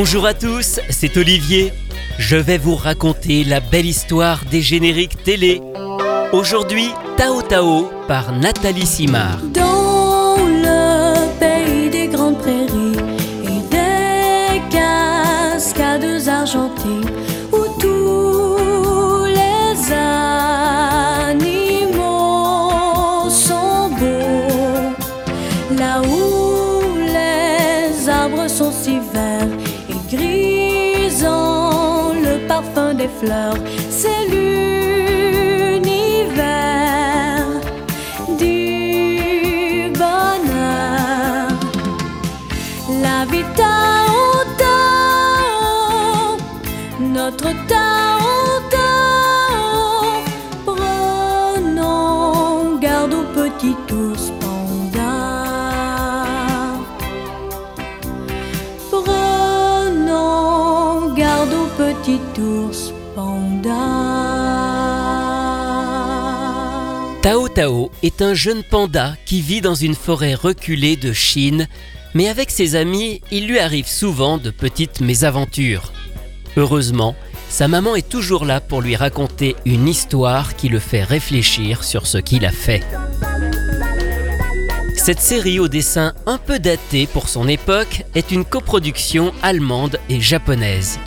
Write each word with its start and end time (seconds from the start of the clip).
Bonjour 0.00 0.26
à 0.26 0.32
tous, 0.32 0.78
c'est 0.90 1.16
Olivier. 1.16 1.72
Je 2.20 2.36
vais 2.36 2.56
vous 2.56 2.76
raconter 2.76 3.42
la 3.42 3.58
belle 3.58 3.84
histoire 3.84 4.44
des 4.44 4.62
génériques 4.62 5.24
télé. 5.24 5.60
Aujourd'hui, 6.30 6.90
Tao 7.16 7.42
Tao 7.42 7.90
par 8.06 8.30
Nathalie 8.30 8.86
Simard. 8.86 9.40
Des 32.98 33.08
fleurs, 33.08 33.54
c'est 33.90 34.26
l'univers 34.28 34.67
Tao 67.28 67.46
Tao 67.46 67.90
est 68.02 68.22
un 68.22 68.32
jeune 68.32 68.62
panda 68.62 69.14
qui 69.26 69.42
vit 69.42 69.60
dans 69.60 69.74
une 69.74 69.94
forêt 69.94 70.32
reculée 70.32 70.96
de 70.96 71.12
Chine, 71.12 71.68
mais 72.14 72.26
avec 72.26 72.50
ses 72.50 72.74
amis, 72.74 73.20
il 73.30 73.46
lui 73.46 73.58
arrive 73.58 73.86
souvent 73.86 74.38
de 74.38 74.48
petites 74.48 75.02
mésaventures. 75.02 75.92
Heureusement, 76.56 77.14
sa 77.50 77.68
maman 77.68 77.96
est 77.96 78.08
toujours 78.08 78.46
là 78.46 78.62
pour 78.62 78.80
lui 78.80 78.96
raconter 78.96 79.56
une 79.66 79.88
histoire 79.88 80.56
qui 80.56 80.70
le 80.70 80.78
fait 80.78 81.02
réfléchir 81.02 81.84
sur 81.84 82.06
ce 82.06 82.16
qu'il 82.16 82.46
a 82.46 82.50
fait. 82.50 82.82
Cette 84.96 85.20
série 85.20 85.60
au 85.60 85.68
dessin 85.68 86.14
un 86.24 86.38
peu 86.38 86.58
daté 86.58 87.06
pour 87.06 87.28
son 87.28 87.46
époque 87.46 88.04
est 88.14 88.30
une 88.30 88.46
coproduction 88.46 89.34
allemande 89.42 90.00
et 90.08 90.22
japonaise. 90.22 90.98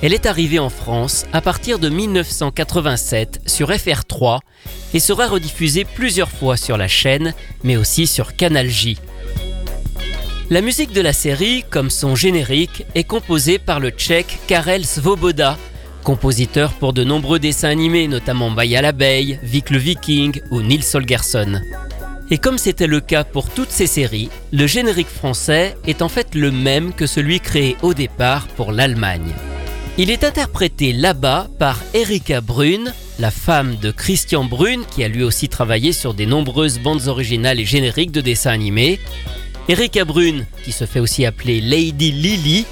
Elle 0.00 0.14
est 0.14 0.26
arrivée 0.26 0.58
en 0.60 0.70
France 0.70 1.24
à 1.32 1.40
partir 1.40 1.78
de 1.78 1.88
1987 1.88 3.42
sur 3.46 3.70
FR3 3.70 4.40
et 4.94 5.00
sera 5.00 5.26
rediffusée 5.26 5.84
plusieurs 5.84 6.30
fois 6.30 6.56
sur 6.56 6.76
la 6.76 6.88
chaîne, 6.88 7.34
mais 7.62 7.76
aussi 7.76 8.06
sur 8.06 8.36
Canal 8.36 8.68
J. 8.68 8.98
La 10.50 10.62
musique 10.62 10.92
de 10.92 11.02
la 11.02 11.12
série, 11.12 11.64
comme 11.68 11.90
son 11.90 12.14
générique, 12.14 12.86
est 12.94 13.04
composée 13.04 13.58
par 13.58 13.80
le 13.80 13.90
tchèque 13.90 14.38
Karel 14.46 14.86
Svoboda, 14.86 15.58
compositeur 16.04 16.72
pour 16.72 16.94
de 16.94 17.04
nombreux 17.04 17.38
dessins 17.38 17.68
animés, 17.68 18.08
notamment 18.08 18.48
Maya 18.48 18.80
l'abeille, 18.80 19.38
Vic 19.42 19.68
le 19.68 19.76
Viking 19.76 20.40
ou 20.50 20.62
Nils 20.62 20.84
Holgersson. 20.94 21.60
Et 22.30 22.38
comme 22.38 22.56
c'était 22.56 22.86
le 22.86 23.00
cas 23.00 23.24
pour 23.24 23.50
toutes 23.50 23.70
ces 23.70 23.86
séries, 23.86 24.30
le 24.52 24.66
générique 24.66 25.08
français 25.08 25.76
est 25.86 26.00
en 26.00 26.08
fait 26.08 26.34
le 26.34 26.50
même 26.50 26.94
que 26.94 27.06
celui 27.06 27.40
créé 27.40 27.76
au 27.82 27.92
départ 27.92 28.48
pour 28.48 28.72
l'Allemagne. 28.72 29.34
Il 29.98 30.10
est 30.10 30.24
interprété 30.24 30.92
là-bas 30.92 31.48
par 31.58 31.78
Erika 31.92 32.40
Brune, 32.40 32.94
la 33.18 33.30
femme 33.30 33.76
de 33.76 33.90
Christian 33.90 34.44
Brune, 34.44 34.84
qui 34.90 35.02
a 35.02 35.08
lui 35.08 35.22
aussi 35.24 35.48
travaillé 35.48 35.92
sur 35.92 36.14
des 36.14 36.26
nombreuses 36.26 36.78
bandes 36.78 37.08
originales 37.08 37.58
et 37.58 37.64
génériques 37.64 38.12
de 38.12 38.20
dessins 38.20 38.52
animés. 38.52 39.00
Erika 39.68 40.04
Brune, 40.04 40.46
qui 40.64 40.72
se 40.72 40.86
fait 40.86 41.00
aussi 41.00 41.26
appeler 41.26 41.60
Lady 41.60 42.12
Lily, 42.12 42.64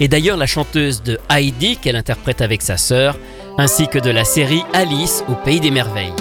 est 0.00 0.08
d'ailleurs 0.08 0.38
la 0.38 0.46
chanteuse 0.46 1.02
de 1.02 1.18
Heidi 1.28 1.76
qu'elle 1.76 1.96
interprète 1.96 2.40
avec 2.40 2.62
sa 2.62 2.76
sœur, 2.76 3.18
ainsi 3.58 3.88
que 3.88 3.98
de 3.98 4.10
la 4.10 4.24
série 4.24 4.62
Alice 4.72 5.22
au 5.28 5.34
Pays 5.34 5.60
des 5.60 5.70
Merveilles. 5.70 6.12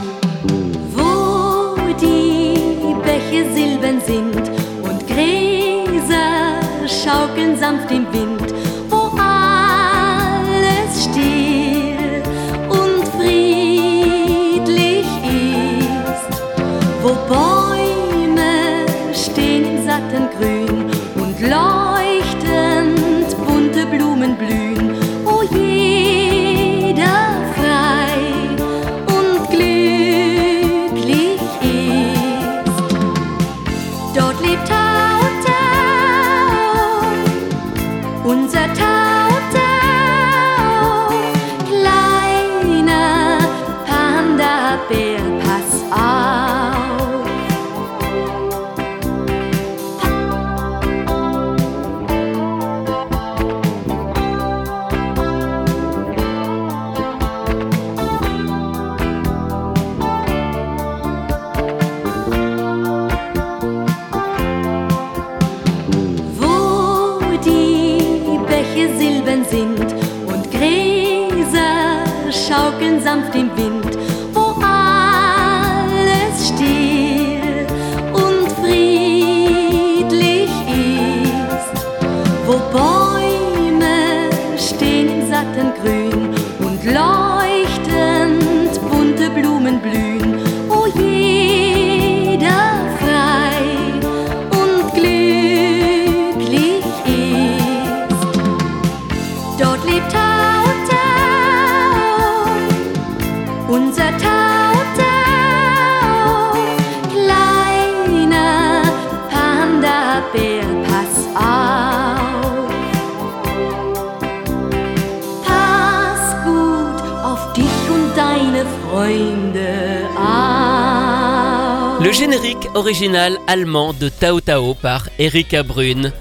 Original 122.75 123.37
allemand 123.47 123.93
de 123.93 124.09
Tao 124.09 124.41
Tao 124.41 124.73
par 124.75 125.09
Erika 125.17 125.63
Brune. 125.63 126.11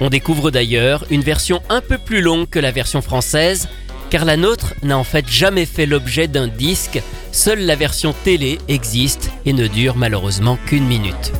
On 0.00 0.10
découvre 0.10 0.50
d'ailleurs 0.50 1.04
une 1.10 1.22
version 1.22 1.62
un 1.70 1.80
peu 1.80 1.96
plus 1.98 2.20
longue 2.20 2.48
que 2.48 2.58
la 2.58 2.70
version 2.70 3.00
française, 3.00 3.68
car 4.10 4.24
la 4.24 4.36
nôtre 4.36 4.74
n'a 4.82 4.98
en 4.98 5.04
fait 5.04 5.26
jamais 5.28 5.64
fait 5.64 5.86
l'objet 5.86 6.28
d'un 6.28 6.46
disque, 6.46 7.02
seule 7.32 7.60
la 7.60 7.74
version 7.74 8.14
télé 8.24 8.58
existe 8.68 9.30
et 9.46 9.52
ne 9.52 9.66
dure 9.66 9.96
malheureusement 9.96 10.58
qu'une 10.66 10.86
minute. 10.86 11.32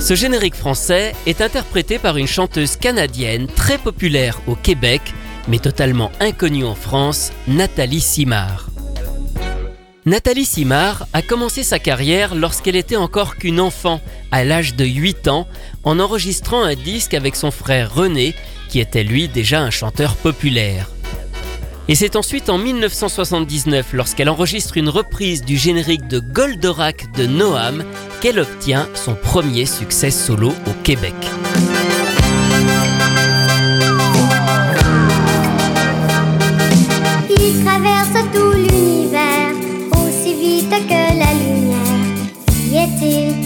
Ce 0.00 0.14
générique 0.14 0.56
français 0.56 1.14
est 1.26 1.42
interprété 1.42 1.98
par 1.98 2.16
une 2.16 2.26
chanteuse 2.26 2.76
canadienne 2.76 3.46
très 3.46 3.78
populaire 3.78 4.40
au 4.46 4.56
Québec, 4.56 5.02
mais 5.46 5.58
totalement 5.58 6.10
inconnue 6.20 6.64
en 6.64 6.74
France, 6.74 7.32
Nathalie 7.46 8.00
Simard. 8.00 8.71
Nathalie 10.04 10.44
Simard 10.44 11.06
a 11.12 11.22
commencé 11.22 11.62
sa 11.62 11.78
carrière 11.78 12.34
lorsqu'elle 12.34 12.74
était 12.74 12.96
encore 12.96 13.36
qu'une 13.36 13.60
enfant, 13.60 14.00
à 14.32 14.42
l'âge 14.42 14.74
de 14.74 14.84
8 14.84 15.28
ans, 15.28 15.46
en 15.84 16.00
enregistrant 16.00 16.64
un 16.64 16.74
disque 16.74 17.14
avec 17.14 17.36
son 17.36 17.52
frère 17.52 17.94
René, 17.94 18.34
qui 18.68 18.80
était 18.80 19.04
lui 19.04 19.28
déjà 19.28 19.60
un 19.60 19.70
chanteur 19.70 20.16
populaire. 20.16 20.90
Et 21.86 21.94
c'est 21.94 22.16
ensuite 22.16 22.50
en 22.50 22.58
1979, 22.58 23.92
lorsqu'elle 23.92 24.28
enregistre 24.28 24.76
une 24.76 24.88
reprise 24.88 25.44
du 25.44 25.56
générique 25.56 26.08
de 26.08 26.18
Goldorak 26.18 27.12
de 27.16 27.26
Noam, 27.26 27.84
qu'elle 28.20 28.40
obtient 28.40 28.88
son 28.94 29.14
premier 29.14 29.66
succès 29.66 30.10
solo 30.10 30.48
au 30.48 30.82
Québec. 30.82 31.14
Y 43.12 43.41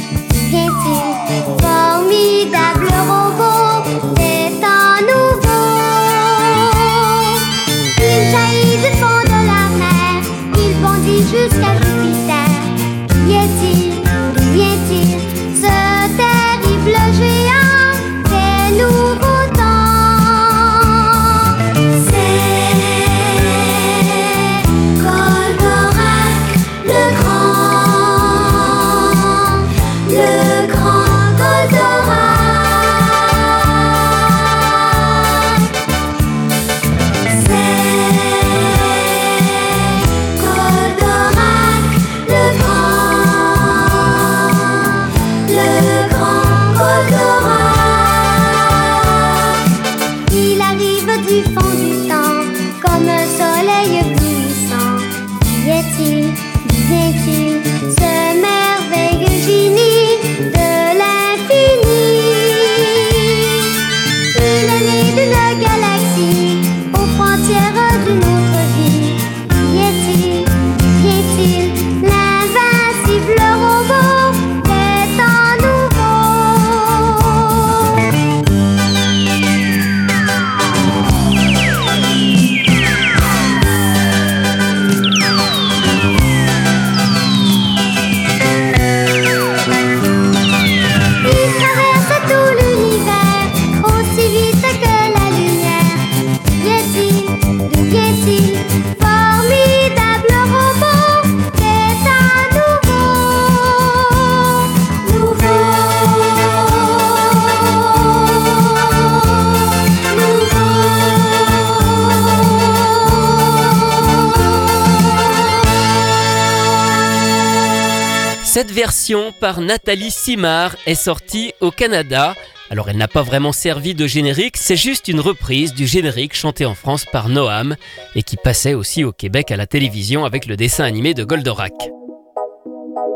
version 118.76 119.32
par 119.40 119.62
Nathalie 119.62 120.10
Simard 120.10 120.76
est 120.84 120.94
sortie 120.94 121.54
au 121.62 121.70
Canada. 121.70 122.34
Alors 122.68 122.90
elle 122.90 122.98
n'a 122.98 123.08
pas 123.08 123.22
vraiment 123.22 123.52
servi 123.52 123.94
de 123.94 124.06
générique, 124.06 124.58
c'est 124.58 124.76
juste 124.76 125.08
une 125.08 125.18
reprise 125.18 125.72
du 125.72 125.86
générique 125.86 126.34
chanté 126.34 126.66
en 126.66 126.74
France 126.74 127.06
par 127.10 127.30
Noam 127.30 127.76
et 128.14 128.22
qui 128.22 128.36
passait 128.36 128.74
aussi 128.74 129.02
au 129.02 129.12
Québec 129.12 129.50
à 129.50 129.56
la 129.56 129.66
télévision 129.66 130.26
avec 130.26 130.44
le 130.44 130.56
dessin 130.56 130.84
animé 130.84 131.14
de 131.14 131.24
Goldorak. 131.24 131.72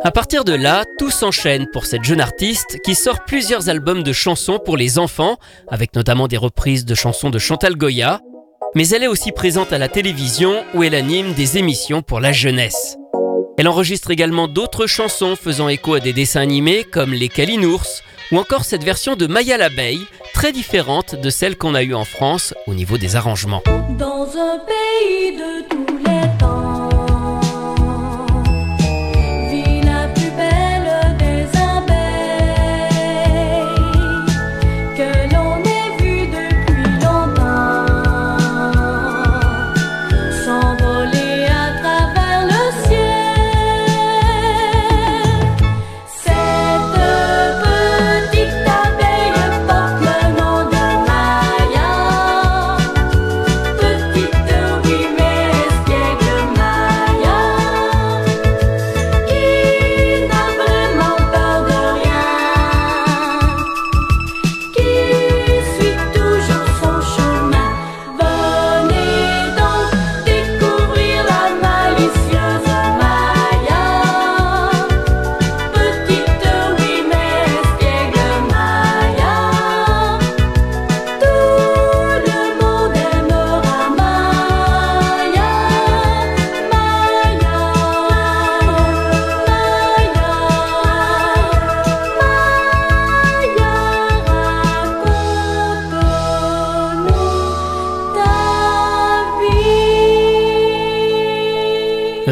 À 0.03 0.11
partir 0.11 0.45
de 0.45 0.55
là, 0.55 0.85
tout 0.99 1.11
s'enchaîne 1.11 1.67
pour 1.75 1.85
cette 1.85 2.05
jeune 2.05 2.23
artiste 2.23 2.79
qui 2.83 2.95
sort 2.95 3.27
plusieurs 3.27 3.69
albums 3.69 4.03
de 4.03 4.15
chansons 4.15 4.59
pour 4.65 4.79
les 4.79 4.99
enfants, 4.99 5.37
avec 5.69 5.95
notamment 5.95 6.27
des 6.27 6.39
reprises 6.39 6.87
de 6.87 6.95
chansons 6.95 7.29
de 7.29 7.39
Chantal 7.39 7.77
Goya, 7.77 8.23
mais 8.75 8.89
elle 8.89 9.03
est 9.03 9.09
aussi 9.09 9.31
présente 9.31 9.75
à 9.75 9.79
la 9.79 9.89
télévision 9.89 10.65
où 10.73 10.83
elle 10.85 10.95
anime 10.95 11.35
des 11.35 11.59
émissions 11.59 12.01
pour 12.01 12.19
la 12.19 12.33
jeunesse. 12.33 12.97
Elle 13.61 13.69
enregistre 13.69 14.11
également 14.11 14.49
d'autres 14.49 14.87
chansons 14.87 15.37
faisant 15.37 15.69
écho 15.69 15.93
à 15.93 16.01
des 16.01 16.15
dessins 16.15 16.41
animés 16.41 16.83
comme 16.83 17.13
Les 17.13 17.29
Kalinours 17.29 18.01
ou 18.33 18.39
encore 18.39 18.65
cette 18.65 18.85
version 18.85 19.17
de 19.17 19.27
Maya 19.27 19.59
l'abeille, 19.59 20.07
très 20.33 20.51
différente 20.51 21.15
de 21.15 21.29
celle 21.29 21.59
qu'on 21.59 21.75
a 21.75 21.83
eue 21.83 21.93
en 21.93 22.07
France 22.07 22.55
au 22.67 22.73
niveau 22.73 22.97
des 22.97 23.17
arrangements. 23.17 23.63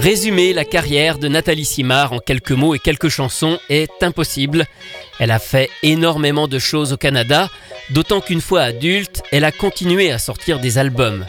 Résumer 0.09 0.55
la 0.55 0.65
carrière 0.65 1.19
de 1.19 1.29
Nathalie 1.29 1.67
Simard 1.67 2.15
en 2.15 2.19
quelques 2.19 2.53
mots 2.53 2.75
et 2.75 2.79
quelques 2.79 3.11
chansons 3.11 3.59
est 3.69 4.03
impossible. 4.03 4.65
Elle 5.21 5.31
a 5.31 5.39
fait 5.39 5.69
énormément 5.83 6.49
de 6.49 6.59
choses 6.59 6.95
au 6.95 6.97
Canada, 6.97 7.51
d'autant 7.91 8.23
qu'une 8.23 8.41
fois 8.41 8.63
adulte, 8.63 9.21
elle 9.33 9.45
a 9.45 9.53
continué 9.53 10.11
à 10.11 10.19
sortir 10.19 10.61
des 10.61 10.79
albums. 10.79 11.27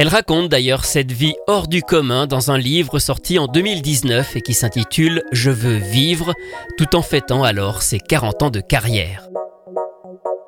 Elle 0.00 0.08
raconte 0.08 0.48
d'ailleurs 0.48 0.84
cette 0.84 1.12
vie 1.12 1.36
hors 1.46 1.68
du 1.68 1.82
commun 1.82 2.26
dans 2.26 2.50
un 2.50 2.58
livre 2.58 2.98
sorti 2.98 3.38
en 3.38 3.46
2019 3.46 4.34
et 4.34 4.40
qui 4.40 4.52
s'intitule 4.52 5.22
Je 5.30 5.52
veux 5.52 5.76
vivre, 5.76 6.34
tout 6.78 6.96
en 6.96 7.02
fêtant 7.02 7.44
alors 7.44 7.82
ses 7.82 8.00
40 8.00 8.42
ans 8.42 8.50
de 8.50 8.60
carrière. 8.60 9.28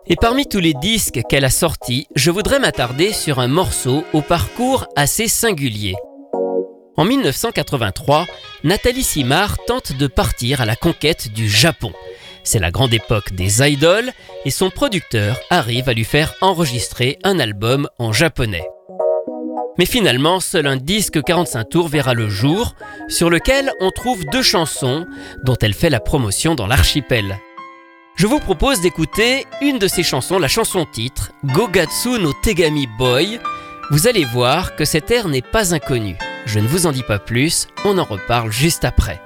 Et 0.09 0.17
parmi 0.17 0.49
tous 0.49 0.59
les 0.59 0.75
disques 0.75 1.21
qu'elle 1.29 1.45
a 1.45 1.51
sortis, 1.51 2.09
je 2.17 2.33
voudrais 2.33 2.59
m'attarder 2.59 3.13
sur 3.13 3.39
un 3.39 3.47
morceau 3.47 4.03
au 4.13 4.23
parcours 4.23 4.89
assez 4.97 5.29
singulier. 5.29 5.95
En 6.97 7.05
1983, 7.05 8.27
Nathalie 8.63 9.03
Simard 9.03 9.57
tente 9.67 9.97
de 9.97 10.07
partir 10.07 10.61
à 10.61 10.65
la 10.65 10.77
conquête 10.77 11.33
du 11.33 11.49
Japon. 11.49 11.93
C'est 12.45 12.61
la 12.61 12.71
grande 12.71 12.95
époque 12.95 13.33
des 13.33 13.69
idoles 13.69 14.13
et 14.45 14.51
son 14.53 14.71
producteur 14.71 15.41
arrive 15.51 15.89
à 15.89 15.93
lui 15.93 16.05
faire 16.05 16.35
enregistrer 16.41 17.19
un 17.25 17.41
album 17.41 17.89
en 17.99 18.13
japonais. 18.13 18.69
Mais 19.77 19.87
finalement, 19.87 20.39
seul 20.39 20.69
un 20.69 20.77
disque 20.77 21.21
45 21.21 21.65
tours 21.65 21.89
verra 21.89 22.15
le 22.15 22.29
jour, 22.29 22.77
sur 23.09 23.29
lequel 23.29 23.73
on 23.81 23.91
trouve 23.91 24.25
deux 24.27 24.43
chansons 24.43 25.05
dont 25.43 25.57
elle 25.61 25.75
fait 25.75 25.91
la 25.91 25.99
promotion 25.99 26.55
dans 26.55 26.69
l'archipel. 26.69 27.41
Je 28.15 28.29
vous 28.29 28.39
propose 28.39 28.81
d'écouter 28.81 29.47
une 29.61 29.81
de 29.81 29.89
ces 29.89 30.05
chansons, 30.05 30.39
la 30.39 30.47
chanson 30.47 30.87
titre, 30.87 31.33
Gogatsu 31.45 32.21
no 32.21 32.33
Tegami 32.45 32.87
Boy. 32.99 33.41
Vous 33.91 34.07
allez 34.07 34.25
voir 34.25 34.77
que 34.77 34.85
cet 34.85 35.11
air 35.11 35.27
n'est 35.27 35.43
pas 35.43 35.75
inconnu. 35.75 36.17
Je 36.47 36.59
ne 36.59 36.69
vous 36.69 36.87
en 36.87 36.93
dis 36.93 37.03
pas 37.03 37.19
plus, 37.19 37.69
on 37.85 37.99
en 37.99 38.05
reparle 38.05 38.53
juste 38.53 38.85
après. 38.85 39.21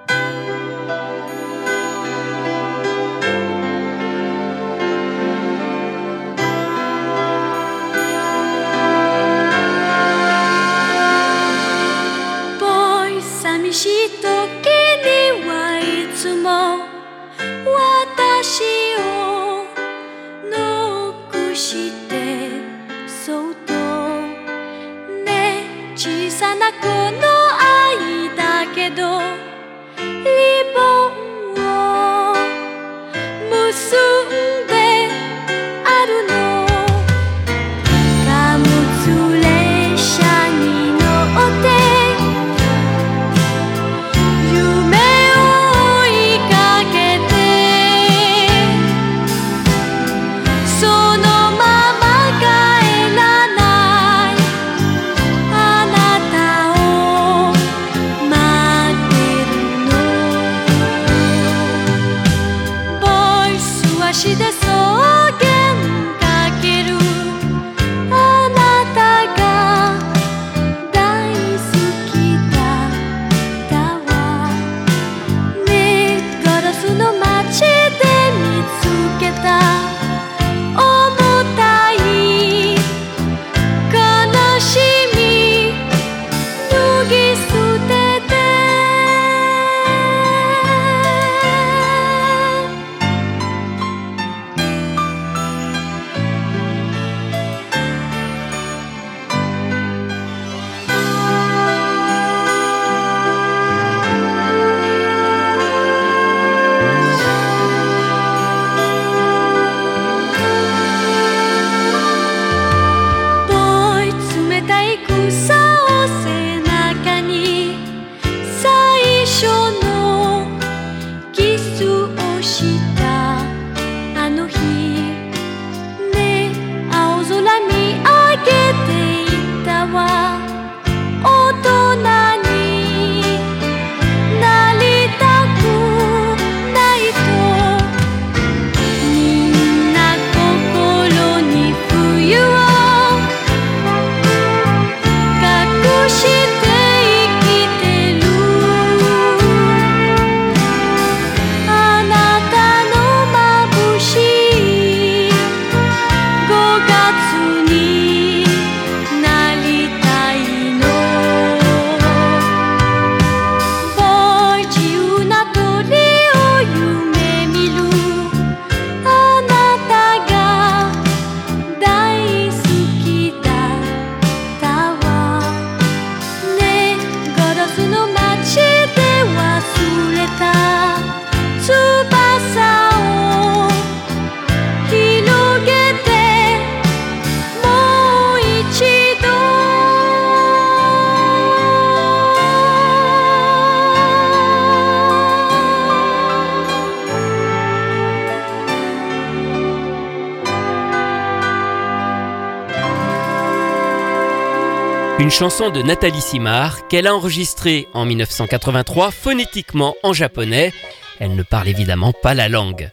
Une 205.29 205.35
chanson 205.35 205.69
de 205.69 205.83
Nathalie 205.83 206.23
Simard 206.23 206.89
qu'elle 206.89 207.07
a 207.07 207.15
enregistrée 207.15 207.87
en 207.93 208.07
1983 208.07 209.11
phonétiquement 209.11 209.95
en 210.03 210.15
japonais. 210.15 210.73
Elle 211.21 211.37
ne 211.37 211.43
parle 211.43 211.69
évidemment 211.69 212.15
pas 212.15 212.33
la 212.33 212.49
langue. 212.49 212.91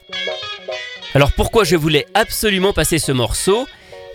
Alors 1.14 1.32
pourquoi 1.32 1.64
je 1.64 1.76
voulais 1.76 2.04
absolument 2.12 2.74
passer 2.74 2.98
ce 2.98 3.10
morceau? 3.10 3.66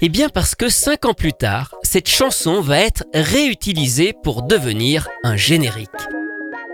Eh 0.03 0.09
bien 0.09 0.29
parce 0.29 0.53
que 0.53 0.69
cinq 0.69 1.05
ans 1.05 1.15
plus 1.15 1.33
tard, 1.33 1.73
cette 1.81 2.07
chanson 2.07 2.61
va 2.61 2.81
être 2.81 3.05
réutilisée 3.11 4.13
pour 4.13 4.43
devenir 4.43 5.07
un 5.23 5.35
générique. 5.35 5.89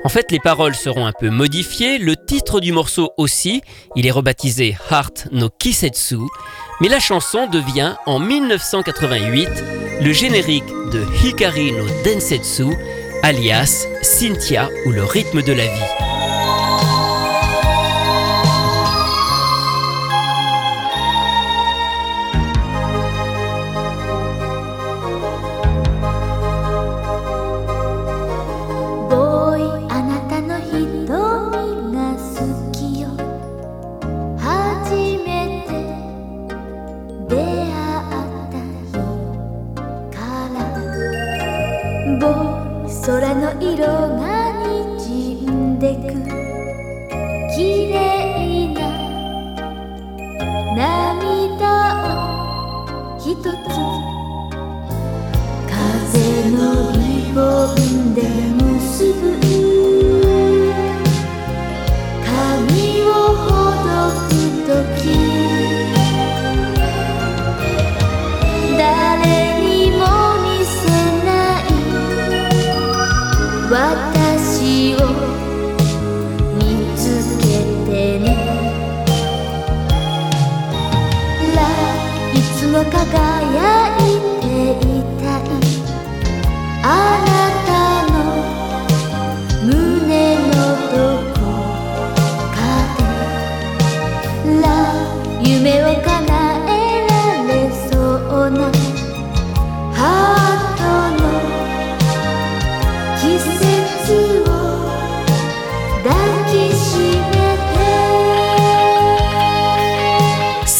En 0.08 0.10
fait, 0.10 0.32
les 0.32 0.40
paroles 0.40 0.74
seront 0.74 1.06
un 1.06 1.12
peu 1.12 1.30
modifiées, 1.30 1.98
le 1.98 2.16
titre 2.16 2.62
du 2.62 2.72
morceau 2.72 3.12
aussi, 3.18 3.62
il 3.98 4.08
est 4.08 4.12
rebaptisé 4.12 4.78
Heart 4.90 5.28
no 5.34 5.50
Kisetsu, 5.50 6.20
mais 6.80 6.88
la 6.88 7.02
chanson 7.02 7.46
devient 7.48 7.96
en 8.06 8.18
1988 8.18 9.50
le 10.00 10.14
générique 10.14 10.70
de 10.94 11.04
Hikari 11.22 11.74
no 11.74 11.84
Densetsu, 12.06 12.74
alias 13.22 13.86
Cynthia 14.02 14.70
ou 14.86 14.92
le 14.92 15.04
rythme 15.04 15.42
de 15.42 15.52
la 15.52 15.66
vie.「 15.66 16.07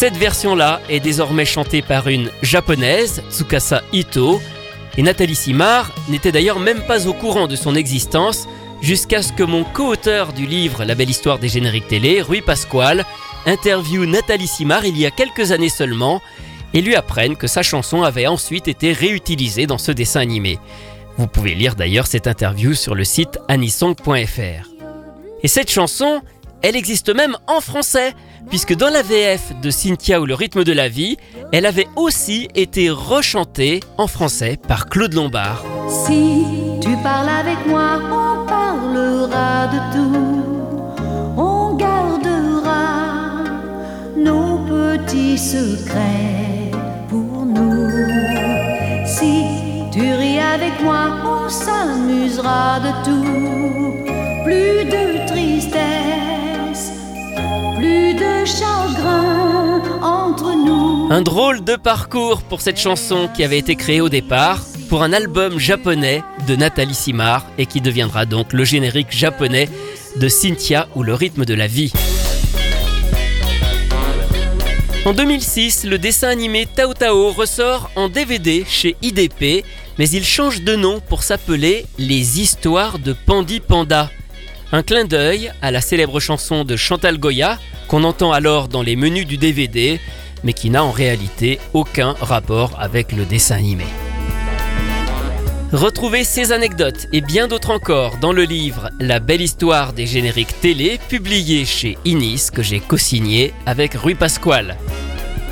Cette 0.08 0.16
version-là 0.16 0.80
est 0.88 1.00
désormais 1.00 1.44
chantée 1.44 1.82
par 1.82 2.08
une 2.08 2.30
japonaise, 2.40 3.22
Tsukasa 3.30 3.82
Ito, 3.92 4.40
et 4.96 5.02
Nathalie 5.02 5.34
Simard 5.34 5.94
n'était 6.08 6.32
d'ailleurs 6.32 6.60
même 6.60 6.80
pas 6.80 7.06
au 7.06 7.12
courant 7.12 7.46
de 7.46 7.56
son 7.56 7.74
existence 7.74 8.48
jusqu'à 8.80 9.20
ce 9.20 9.34
que 9.34 9.42
mon 9.42 9.64
co-auteur 9.64 10.32
du 10.32 10.46
livre 10.46 10.82
La 10.84 10.94
belle 10.94 11.10
histoire 11.10 11.38
des 11.38 11.50
génériques 11.50 11.88
télé, 11.88 12.22
Rui 12.22 12.40
Pasquale, 12.40 13.04
interviewe 13.44 14.06
Nathalie 14.06 14.46
Simard 14.46 14.86
il 14.86 14.96
y 14.96 15.04
a 15.04 15.10
quelques 15.10 15.52
années 15.52 15.68
seulement 15.68 16.22
et 16.72 16.80
lui 16.80 16.94
apprenne 16.94 17.36
que 17.36 17.46
sa 17.46 17.62
chanson 17.62 18.02
avait 18.02 18.28
ensuite 18.28 18.66
été 18.66 18.94
réutilisée 18.94 19.66
dans 19.66 19.76
ce 19.76 19.92
dessin 19.92 20.20
animé. 20.20 20.58
Vous 21.18 21.26
pouvez 21.26 21.54
lire 21.54 21.74
d'ailleurs 21.74 22.06
cette 22.06 22.28
interview 22.28 22.72
sur 22.72 22.94
le 22.94 23.04
site 23.04 23.38
anisong.fr. 23.48 24.70
Et 25.42 25.48
cette 25.48 25.70
chanson, 25.70 26.22
elle 26.62 26.76
existe 26.76 27.14
même 27.14 27.36
en 27.46 27.60
français, 27.60 28.14
puisque 28.48 28.74
dans 28.74 28.88
la 28.88 29.02
VF 29.02 29.52
de 29.60 29.70
Cynthia 29.70 30.20
ou 30.20 30.26
le 30.26 30.34
rythme 30.34 30.64
de 30.64 30.72
la 30.72 30.88
vie, 30.88 31.16
elle 31.52 31.66
avait 31.66 31.88
aussi 31.96 32.48
été 32.54 32.90
rechantée 32.90 33.80
en 33.96 34.06
français 34.06 34.58
par 34.68 34.86
Claude 34.86 35.14
Lombard. 35.14 35.64
Si 35.88 36.44
tu 36.80 36.96
parles 37.02 37.28
avec 37.28 37.66
moi, 37.66 38.00
on 38.04 38.46
parlera 38.46 39.68
de 39.68 39.78
tout. 39.94 40.44
On 41.36 41.74
gardera 41.74 43.44
nos 44.16 44.58
petits 44.58 45.38
secrets 45.38 46.70
pour 47.08 47.44
nous. 47.46 47.88
Si 49.06 49.44
tu 49.92 50.00
ris 50.00 50.40
avec 50.40 50.82
moi, 50.82 51.16
on 51.24 51.48
s'amusera 51.48 52.80
de 52.80 53.04
tout. 53.04 53.94
Plus 54.44 54.87
Un 61.10 61.22
drôle 61.22 61.64
de 61.64 61.74
parcours 61.74 62.42
pour 62.42 62.60
cette 62.60 62.78
chanson 62.78 63.30
qui 63.34 63.42
avait 63.42 63.56
été 63.56 63.76
créée 63.76 64.02
au 64.02 64.10
départ 64.10 64.60
pour 64.90 65.02
un 65.02 65.14
album 65.14 65.58
japonais 65.58 66.22
de 66.46 66.54
Nathalie 66.54 66.94
Simard 66.94 67.46
et 67.56 67.64
qui 67.64 67.80
deviendra 67.80 68.26
donc 68.26 68.52
le 68.52 68.62
générique 68.64 69.10
japonais 69.10 69.70
de 70.16 70.28
Cynthia 70.28 70.86
ou 70.94 71.02
le 71.02 71.14
rythme 71.14 71.46
de 71.46 71.54
la 71.54 71.66
vie. 71.66 71.94
En 75.06 75.14
2006, 75.14 75.84
le 75.84 75.96
dessin 75.96 76.28
animé 76.28 76.66
Tao 76.66 76.92
Tao 76.92 77.32
ressort 77.32 77.90
en 77.96 78.10
DVD 78.10 78.66
chez 78.68 78.94
IDP, 79.00 79.64
mais 79.98 80.10
il 80.10 80.24
change 80.24 80.60
de 80.60 80.76
nom 80.76 81.00
pour 81.00 81.22
s'appeler 81.22 81.86
Les 81.96 82.38
Histoires 82.38 82.98
de 82.98 83.14
Pandi 83.14 83.60
Panda. 83.60 84.10
Un 84.72 84.82
clin 84.82 85.06
d'œil 85.06 85.50
à 85.62 85.70
la 85.70 85.80
célèbre 85.80 86.20
chanson 86.20 86.64
de 86.64 86.76
Chantal 86.76 87.16
Goya, 87.16 87.58
qu'on 87.88 88.04
entend 88.04 88.32
alors 88.32 88.68
dans 88.68 88.82
les 88.82 88.96
menus 88.96 89.26
du 89.26 89.38
DVD, 89.38 89.98
mais 90.44 90.52
qui 90.52 90.70
n'a 90.70 90.84
en 90.84 90.90
réalité 90.90 91.58
aucun 91.74 92.14
rapport 92.20 92.72
avec 92.78 93.12
le 93.12 93.24
dessin 93.24 93.56
animé. 93.56 93.84
Retrouvez 95.72 96.24
ces 96.24 96.52
anecdotes 96.52 97.08
et 97.12 97.20
bien 97.20 97.46
d'autres 97.46 97.70
encore 97.70 98.16
dans 98.16 98.32
le 98.32 98.44
livre 98.44 98.88
La 99.00 99.20
belle 99.20 99.42
histoire 99.42 99.92
des 99.92 100.06
génériques 100.06 100.58
télé, 100.60 100.98
publié 101.10 101.66
chez 101.66 101.98
Inis, 102.06 102.48
que 102.50 102.62
j'ai 102.62 102.80
co-signé 102.80 103.52
avec 103.66 103.92
Rui 103.92 104.14
Pasquale. 104.14 104.78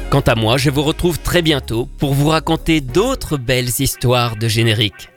Quant 0.09 0.21
à 0.21 0.35
moi, 0.35 0.57
je 0.57 0.71
vous 0.71 0.83
retrouve 0.83 1.19
très 1.19 1.43
bientôt 1.43 1.87
pour 1.99 2.15
vous 2.15 2.29
raconter 2.29 2.81
d'autres 2.81 3.37
belles 3.37 3.69
histoires 3.79 4.37
de 4.37 4.49
génériques. 4.49 5.11